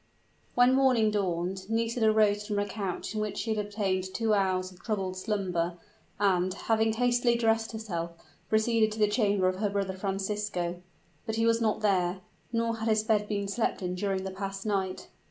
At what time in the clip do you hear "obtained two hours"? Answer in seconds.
3.63-4.71